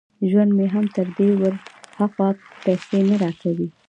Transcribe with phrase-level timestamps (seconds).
[0.29, 1.53] ژوند مې هم تر دې ور
[1.97, 2.29] هاخوا
[2.65, 3.67] پيسې نه را کوي.